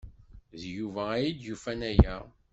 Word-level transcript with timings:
D 0.59 0.61
Yuba 0.75 1.03
ay 1.15 1.29
d-yufan 1.31 1.81
aya. 1.91 2.17